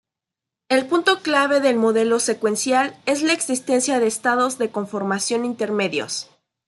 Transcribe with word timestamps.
El 0.69 0.87
punto 0.87 1.21
clave 1.21 1.59
del 1.59 1.75
modelo 1.75 2.19
secuencial 2.19 2.99
es 3.05 3.21
la 3.21 3.33
existencia 3.33 3.99
de 3.99 4.07
estados 4.07 4.57
de 4.57 4.71
conformación 4.71 5.45
intermedios. 5.45 6.27